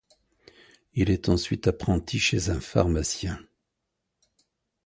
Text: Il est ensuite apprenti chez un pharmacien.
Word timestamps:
Il 0.95 1.11
est 1.11 1.29
ensuite 1.29 1.67
apprenti 1.67 2.17
chez 2.17 2.49
un 2.49 2.59
pharmacien. 2.59 3.37